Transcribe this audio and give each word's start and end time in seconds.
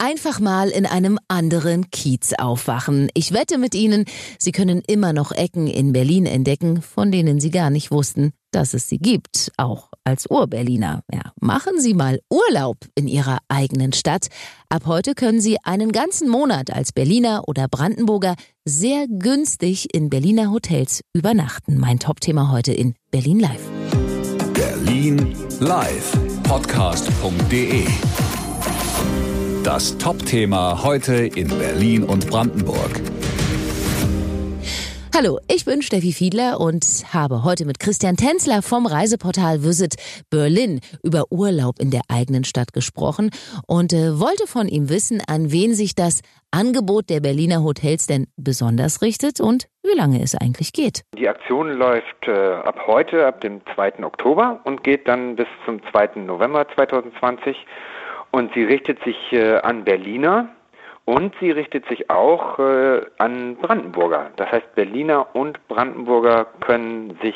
Einfach 0.00 0.38
mal 0.38 0.68
in 0.68 0.86
einem 0.86 1.18
anderen 1.26 1.90
Kiez 1.90 2.32
aufwachen. 2.38 3.08
Ich 3.14 3.32
wette 3.32 3.58
mit 3.58 3.74
Ihnen, 3.74 4.04
Sie 4.38 4.52
können 4.52 4.80
immer 4.86 5.12
noch 5.12 5.32
Ecken 5.32 5.66
in 5.66 5.92
Berlin 5.92 6.24
entdecken, 6.24 6.82
von 6.82 7.10
denen 7.10 7.40
Sie 7.40 7.50
gar 7.50 7.68
nicht 7.70 7.90
wussten, 7.90 8.32
dass 8.52 8.74
es 8.74 8.88
sie 8.88 8.98
gibt, 8.98 9.50
auch 9.56 9.90
als 10.04 10.26
Urberliner. 10.30 11.02
Ja, 11.12 11.32
machen 11.40 11.80
Sie 11.80 11.94
mal 11.94 12.20
Urlaub 12.30 12.76
in 12.94 13.08
Ihrer 13.08 13.38
eigenen 13.48 13.92
Stadt. 13.92 14.28
Ab 14.68 14.84
heute 14.86 15.16
können 15.16 15.40
Sie 15.40 15.58
einen 15.64 15.90
ganzen 15.90 16.28
Monat 16.28 16.72
als 16.72 16.92
Berliner 16.92 17.48
oder 17.48 17.66
Brandenburger 17.66 18.36
sehr 18.64 19.08
günstig 19.08 19.92
in 19.92 20.10
Berliner 20.10 20.52
Hotels 20.52 21.02
übernachten. 21.12 21.76
Mein 21.76 21.98
Topthema 21.98 22.52
heute 22.52 22.72
in 22.72 22.94
Berlin 23.10 23.40
Live. 23.40 23.68
Berlin 24.54 25.34
Live 25.58 26.12
Podcast.de 26.44 27.84
das 29.68 29.98
Top-Thema 29.98 30.82
heute 30.82 31.26
in 31.26 31.46
Berlin 31.58 32.02
und 32.02 32.30
Brandenburg. 32.30 33.02
Hallo, 35.14 35.40
ich 35.46 35.66
bin 35.66 35.82
Steffi 35.82 36.14
Fiedler 36.14 36.58
und 36.58 36.86
habe 37.12 37.44
heute 37.44 37.66
mit 37.66 37.78
Christian 37.78 38.16
Tänzler 38.16 38.62
vom 38.62 38.86
Reiseportal 38.86 39.62
Visit 39.62 39.96
Berlin 40.30 40.80
über 41.02 41.24
Urlaub 41.30 41.80
in 41.80 41.90
der 41.90 42.00
eigenen 42.08 42.44
Stadt 42.44 42.72
gesprochen 42.72 43.28
und 43.66 43.92
äh, 43.92 44.18
wollte 44.18 44.46
von 44.46 44.68
ihm 44.68 44.88
wissen, 44.88 45.20
an 45.28 45.52
wen 45.52 45.74
sich 45.74 45.94
das 45.94 46.22
Angebot 46.50 47.10
der 47.10 47.20
Berliner 47.20 47.62
Hotels 47.62 48.06
denn 48.06 48.24
besonders 48.38 49.02
richtet 49.02 49.38
und 49.38 49.66
wie 49.82 49.94
lange 49.94 50.22
es 50.22 50.34
eigentlich 50.34 50.72
geht. 50.72 51.02
Die 51.14 51.28
Aktion 51.28 51.72
läuft 51.72 52.26
äh, 52.26 52.32
ab 52.32 52.86
heute, 52.86 53.26
ab 53.26 53.42
dem 53.42 53.60
2. 53.74 54.02
Oktober 54.02 54.60
und 54.64 54.82
geht 54.82 55.06
dann 55.06 55.36
bis 55.36 55.48
zum 55.66 55.82
2. 55.92 56.20
November 56.20 56.66
2020. 56.74 57.54
Und 58.30 58.52
sie 58.54 58.64
richtet 58.64 59.02
sich 59.04 59.16
äh, 59.32 59.56
an 59.56 59.84
Berliner 59.84 60.48
und 61.04 61.34
sie 61.40 61.50
richtet 61.50 61.88
sich 61.88 62.10
auch 62.10 62.58
äh, 62.58 63.00
an 63.18 63.56
Brandenburger. 63.56 64.30
Das 64.36 64.52
heißt, 64.52 64.74
Berliner 64.74 65.34
und 65.34 65.66
Brandenburger 65.68 66.46
können 66.60 67.18
sich 67.22 67.34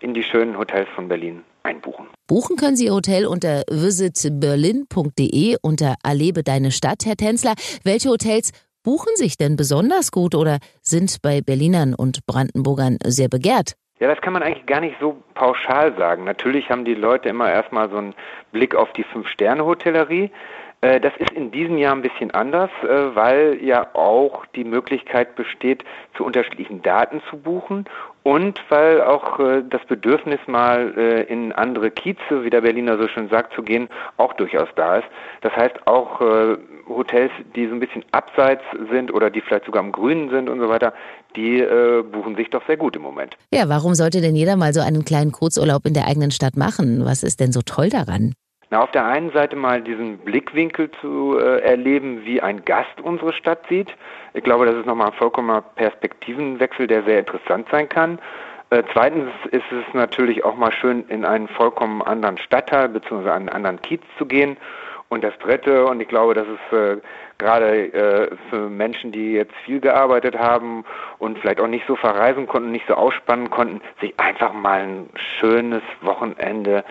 in 0.00 0.14
die 0.14 0.22
schönen 0.22 0.56
Hotels 0.56 0.88
von 0.94 1.08
Berlin 1.08 1.42
einbuchen. 1.64 2.06
Buchen 2.28 2.56
können 2.56 2.76
Sie 2.76 2.86
Ihr 2.86 2.94
Hotel 2.94 3.26
unter 3.26 3.64
visitberlin.de 3.68 5.56
unter 5.62 5.96
Erlebe 6.04 6.44
deine 6.44 6.70
Stadt, 6.70 7.04
Herr 7.04 7.16
Tänzler. 7.16 7.54
Welche 7.82 8.10
Hotels 8.10 8.52
buchen 8.84 9.16
sich 9.16 9.36
denn 9.36 9.56
besonders 9.56 10.12
gut 10.12 10.34
oder 10.34 10.58
sind 10.82 11.20
bei 11.20 11.40
Berlinern 11.40 11.94
und 11.94 12.24
Brandenburgern 12.26 12.98
sehr 13.04 13.28
begehrt? 13.28 13.74
Ja, 14.00 14.06
das 14.06 14.20
kann 14.20 14.32
man 14.32 14.42
eigentlich 14.42 14.66
gar 14.66 14.80
nicht 14.80 14.96
so 15.00 15.22
pauschal 15.34 15.96
sagen. 15.96 16.24
Natürlich 16.24 16.70
haben 16.70 16.84
die 16.84 16.94
Leute 16.94 17.28
immer 17.28 17.50
erstmal 17.50 17.90
so 17.90 17.96
einen 17.96 18.14
Blick 18.52 18.74
auf 18.74 18.92
die 18.92 19.02
Fünf-Sterne-Hotellerie. 19.02 20.30
Äh, 20.80 21.00
das 21.00 21.12
ist 21.18 21.32
in 21.32 21.50
diesem 21.50 21.78
Jahr 21.78 21.94
ein 21.94 22.02
bisschen 22.02 22.30
anders, 22.30 22.70
äh, 22.82 23.14
weil 23.16 23.58
ja 23.60 23.88
auch 23.94 24.46
die 24.54 24.64
Möglichkeit 24.64 25.34
besteht, 25.34 25.84
zu 26.16 26.24
unterschiedlichen 26.24 26.82
Daten 26.82 27.20
zu 27.28 27.38
buchen 27.38 27.86
und 28.28 28.60
weil 28.68 29.00
auch 29.00 29.40
äh, 29.40 29.62
das 29.68 29.82
Bedürfnis 29.86 30.38
mal 30.46 30.90
in 31.28 31.52
andere 31.52 31.90
Kieze, 31.90 32.44
wie 32.44 32.50
der 32.50 32.60
Berliner 32.60 32.98
so 32.98 33.08
schön 33.08 33.30
sagt, 33.30 33.54
zu 33.54 33.62
gehen, 33.62 33.88
auch 34.18 34.34
durchaus 34.34 34.68
da 34.76 34.96
ist. 34.96 35.08
Das 35.40 35.54
heißt 35.56 35.86
auch 35.86 36.20
Hotels, 36.88 37.32
die 37.56 37.66
so 37.66 37.74
ein 37.74 37.80
bisschen 37.80 38.04
abseits 38.12 38.62
sind 38.90 39.12
oder 39.12 39.30
die 39.30 39.40
vielleicht 39.40 39.64
sogar 39.64 39.82
am 39.82 39.92
Grünen 39.92 40.30
sind 40.30 40.48
und 40.48 40.60
so 40.60 40.68
weiter, 40.68 40.92
die 41.36 41.64
buchen 42.12 42.36
sich 42.36 42.50
doch 42.50 42.64
sehr 42.66 42.76
gut 42.76 42.96
im 42.96 43.02
Moment. 43.02 43.36
Ja, 43.52 43.68
warum 43.68 43.94
sollte 43.94 44.20
denn 44.20 44.36
jeder 44.36 44.56
mal 44.56 44.72
so 44.74 44.80
einen 44.80 45.04
kleinen 45.04 45.32
Kurzurlaub 45.32 45.86
in 45.86 45.94
der 45.94 46.06
eigenen 46.06 46.30
Stadt 46.30 46.56
machen? 46.56 47.04
Was 47.04 47.22
ist 47.22 47.40
denn 47.40 47.52
so 47.52 47.60
toll 47.62 47.88
daran? 47.88 48.34
Na, 48.70 48.82
auf 48.82 48.90
der 48.90 49.06
einen 49.06 49.30
Seite 49.32 49.56
mal 49.56 49.80
diesen 49.80 50.18
Blickwinkel 50.18 50.90
zu 51.00 51.38
äh, 51.38 51.60
erleben, 51.60 52.24
wie 52.24 52.42
ein 52.42 52.64
Gast 52.66 53.00
unsere 53.02 53.32
Stadt 53.32 53.60
sieht. 53.68 53.94
Ich 54.34 54.44
glaube, 54.44 54.66
das 54.66 54.74
ist 54.74 54.84
nochmal 54.84 55.08
ein 55.08 55.14
vollkommener 55.14 55.62
Perspektivenwechsel, 55.62 56.86
der 56.86 57.02
sehr 57.04 57.20
interessant 57.20 57.66
sein 57.70 57.88
kann. 57.88 58.18
Äh, 58.68 58.82
zweitens 58.92 59.30
ist 59.50 59.64
es 59.72 59.94
natürlich 59.94 60.44
auch 60.44 60.56
mal 60.56 60.72
schön, 60.72 61.04
in 61.08 61.24
einen 61.24 61.48
vollkommen 61.48 62.02
anderen 62.02 62.36
Stadtteil 62.36 62.90
bzw. 62.90 63.30
einen 63.30 63.48
anderen 63.48 63.80
Kiez 63.80 64.02
zu 64.18 64.26
gehen. 64.26 64.58
Und 65.08 65.24
das 65.24 65.32
Dritte, 65.38 65.86
und 65.86 66.02
ich 66.02 66.08
glaube, 66.08 66.34
das 66.34 66.46
ist 66.46 66.76
äh, 66.76 66.98
gerade 67.38 67.92
äh, 67.94 68.36
für 68.50 68.68
Menschen, 68.68 69.10
die 69.10 69.32
jetzt 69.32 69.54
viel 69.64 69.80
gearbeitet 69.80 70.38
haben 70.38 70.84
und 71.18 71.38
vielleicht 71.38 71.60
auch 71.60 71.66
nicht 71.66 71.86
so 71.86 71.96
verreisen 71.96 72.46
konnten, 72.46 72.72
nicht 72.72 72.86
so 72.86 72.92
ausspannen 72.94 73.48
konnten, 73.48 73.80
sich 74.02 74.12
einfach 74.20 74.52
mal 74.52 74.80
ein 74.82 75.08
schönes 75.14 75.82
Wochenende 76.02 76.84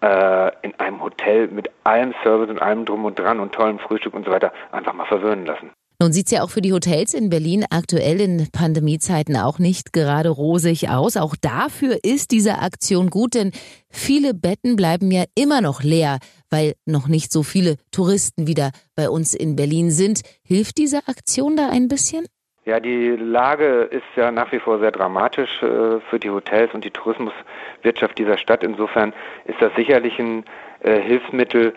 äh, 0.00 0.50
in 0.62 0.74
einem 0.78 1.02
Hotel 1.02 1.48
mit 1.48 1.70
allem 1.84 2.14
Service 2.22 2.50
und 2.50 2.60
allem 2.60 2.84
drum 2.84 3.04
und 3.04 3.18
dran 3.18 3.40
und 3.40 3.52
tollem 3.52 3.78
Frühstück 3.78 4.14
und 4.14 4.24
so 4.24 4.30
weiter 4.30 4.52
einfach 4.72 4.92
mal 4.92 5.06
verwöhnen 5.06 5.46
lassen. 5.46 5.70
Nun 6.02 6.14
sieht 6.14 6.26
es 6.26 6.32
ja 6.32 6.42
auch 6.42 6.48
für 6.48 6.62
die 6.62 6.72
Hotels 6.72 7.12
in 7.12 7.28
Berlin 7.28 7.66
aktuell 7.68 8.22
in 8.22 8.48
Pandemiezeiten 8.50 9.36
auch 9.36 9.58
nicht 9.58 9.92
gerade 9.92 10.30
rosig 10.30 10.88
aus. 10.88 11.18
Auch 11.18 11.36
dafür 11.36 11.98
ist 12.02 12.30
diese 12.30 12.60
Aktion 12.60 13.10
gut, 13.10 13.34
denn 13.34 13.52
viele 13.90 14.32
Betten 14.32 14.76
bleiben 14.76 15.10
ja 15.10 15.24
immer 15.34 15.60
noch 15.60 15.82
leer, 15.82 16.18
weil 16.48 16.72
noch 16.86 17.06
nicht 17.06 17.30
so 17.30 17.42
viele 17.42 17.76
Touristen 17.90 18.46
wieder 18.46 18.70
bei 18.94 19.10
uns 19.10 19.34
in 19.34 19.56
Berlin 19.56 19.90
sind. 19.90 20.22
Hilft 20.42 20.78
diese 20.78 21.06
Aktion 21.06 21.54
da 21.54 21.68
ein 21.68 21.88
bisschen? 21.88 22.24
Ja, 22.66 22.78
die 22.78 23.16
Lage 23.16 23.88
ist 23.90 24.04
ja 24.16 24.30
nach 24.30 24.52
wie 24.52 24.58
vor 24.58 24.78
sehr 24.80 24.90
dramatisch 24.90 25.62
äh, 25.62 26.00
für 26.10 26.18
die 26.18 26.28
Hotels 26.28 26.74
und 26.74 26.84
die 26.84 26.90
Tourismuswirtschaft 26.90 28.18
dieser 28.18 28.36
Stadt. 28.36 28.62
Insofern 28.62 29.14
ist 29.46 29.60
das 29.62 29.74
sicherlich 29.76 30.18
ein 30.18 30.44
äh, 30.80 31.00
Hilfsmittel, 31.00 31.74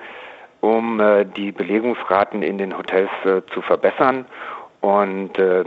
um 0.60 1.00
äh, 1.00 1.26
die 1.26 1.54
Belegungsraten 1.54 2.44
in 2.44 2.58
den 2.58 2.78
Hotels 2.78 3.10
äh, 3.24 3.42
zu 3.54 3.62
verbessern. 3.62 4.26
Und 4.82 5.40
äh, 5.40 5.64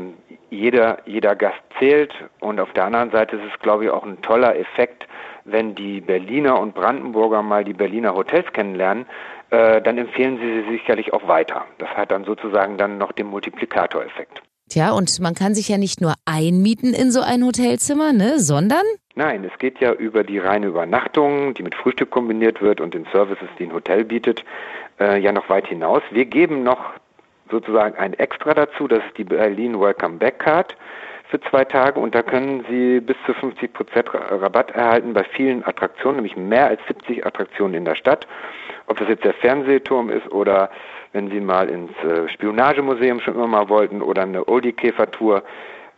jeder, 0.50 0.99
jeder 1.06 1.34
Gast 1.34 1.62
zählt. 1.78 2.12
Und 2.41 2.60
auf 2.60 2.72
der 2.75 2.84
anderen 2.84 3.10
Seite 3.10 3.37
ist 3.37 3.44
es, 3.54 3.59
glaube 3.60 3.84
ich, 3.84 3.91
auch 3.91 4.04
ein 4.04 4.21
toller 4.21 4.59
Effekt, 4.59 5.06
wenn 5.47 5.75
die 5.75 6.03
Berliner 6.03 6.60
und 6.60 6.75
Brandenburger 6.75 7.41
mal 7.41 7.65
die 7.65 7.72
Berliner 7.72 8.15
Hotels 8.15 8.53
kennenlernen, 8.53 9.06
äh, 9.48 9.81
dann 9.81 9.97
empfehlen 9.97 10.38
sie 10.38 10.62
sie 10.62 10.71
sicherlich 10.72 11.15
auch 11.15 11.27
weiter. 11.27 11.65
Das 11.78 11.88
hat 11.91 12.10
dann 12.10 12.25
sozusagen 12.25 12.77
dann 12.77 12.98
noch 12.98 13.12
den 13.12 13.28
Multiplikatoreffekt. 13.28 14.43
Tja, 14.69 14.91
und 14.91 15.21
man 15.21 15.34
kann 15.34 15.54
sich 15.54 15.69
ja 15.69 15.78
nicht 15.78 16.00
nur 16.00 16.15
einmieten 16.25 16.93
in 16.93 17.12
so 17.12 17.21
ein 17.21 17.44
Hotelzimmer, 17.44 18.12
ne, 18.12 18.41
sondern? 18.41 18.84
Nein, 19.15 19.44
es 19.44 19.56
geht 19.59 19.81
ja 19.81 19.93
über 19.93 20.25
die 20.25 20.38
reine 20.38 20.66
Übernachtung, 20.66 21.54
die 21.54 21.62
mit 21.62 21.75
Frühstück 21.75 22.10
kombiniert 22.10 22.60
wird 22.60 22.81
und 22.81 22.93
den 22.93 23.06
Services, 23.12 23.49
die 23.59 23.65
ein 23.65 23.72
Hotel 23.72 24.04
bietet, 24.04 24.44
äh, 24.99 25.21
ja 25.21 25.31
noch 25.31 25.49
weit 25.49 25.69
hinaus. 25.69 26.03
Wir 26.10 26.25
geben 26.25 26.65
noch 26.65 26.81
sozusagen 27.50 27.97
ein 27.97 28.15
Extra 28.15 28.54
dazu, 28.54 28.88
das 28.88 28.99
ist 29.06 29.16
die 29.19 29.25
Berlin 29.25 29.81
Welcome 29.81 30.19
Back 30.19 30.41
Card 30.41 30.77
für 31.28 31.41
zwei 31.41 31.65
Tage 31.65 31.98
und 31.98 32.15
da 32.15 32.22
können 32.22 32.65
Sie 32.69 33.00
bis 33.00 33.16
zu 33.25 33.34
50 33.34 33.72
Prozent 33.72 34.10
Rabatt 34.12 34.72
erhalten 34.72 35.12
bei 35.12 35.25
vielen 35.25 35.65
Attraktionen, 35.65 36.16
nämlich 36.16 36.37
mehr 36.37 36.66
als 36.66 36.81
70 36.87 37.27
Attraktionen 37.27 37.75
in 37.75 37.84
der 37.84 37.97
Stadt. 37.97 38.27
Ob 38.87 38.98
das 38.98 39.09
jetzt 39.09 39.25
der 39.25 39.34
Fernsehturm 39.34 40.10
ist 40.10 40.31
oder 40.31 40.71
wenn 41.16 41.31
Sie 41.31 41.41
mal 41.41 41.69
ins 41.71 41.91
äh, 42.04 42.28
Spionagemuseum 42.34 43.21
schon 43.21 43.34
immer 43.34 43.47
mal 43.47 43.69
wollten 43.71 44.03
oder 44.03 44.22
eine 44.22 44.47
Oldie-Käfer-Tour 44.47 45.43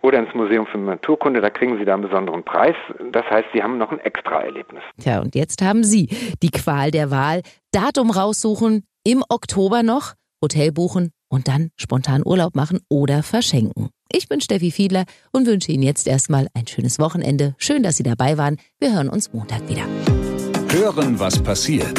oder 0.01 0.19
ins 0.21 0.33
Museum 0.33 0.65
für 0.67 0.79
Naturkunde, 0.79 1.41
da 1.41 1.51
kriegen 1.51 1.77
Sie 1.77 1.85
da 1.85 1.95
einen 1.95 2.05
besonderen 2.05 2.45
Preis. 2.45 2.77
Das 3.11 3.25
heißt, 3.29 3.49
Sie 3.53 3.61
haben 3.61 3.79
noch 3.79 3.91
ein 3.91 3.99
Extra-Erlebnis. 3.99 4.83
Tja, 5.01 5.21
und 5.21 5.35
jetzt 5.35 5.61
haben 5.61 5.83
Sie 5.83 6.07
die 6.41 6.51
Qual 6.51 6.93
der 6.93 7.11
Wahl. 7.11 7.43
Datum 7.73 8.13
raussuchen, 8.13 8.85
im 9.05 9.25
Oktober 9.29 9.83
noch, 9.83 10.15
Hotel 10.41 10.71
buchen 10.71 11.11
und 11.29 11.49
dann 11.49 11.71
spontan 11.77 12.23
Urlaub 12.25 12.55
machen 12.55 12.79
oder 12.89 13.25
verschenken. 13.25 13.89
Ich 14.13 14.29
bin 14.29 14.41
Steffi 14.41 14.71
Fiedler 14.71 15.03
und 15.33 15.49
wünsche 15.49 15.73
Ihnen 15.73 15.83
jetzt 15.83 16.07
erstmal 16.07 16.47
ein 16.55 16.69
schönes 16.69 17.01
Wochenende. 17.01 17.57
Schön, 17.59 17.83
dass 17.83 17.97
Sie 17.97 18.05
dabei 18.05 18.39
waren. 18.39 18.57
Wir 18.79 18.95
hören 18.95 19.09
uns 19.09 19.33
Montag 19.33 19.69
wieder. 19.69 19.83
Hören, 20.71 21.19
was 21.19 21.43
passiert 21.43 21.99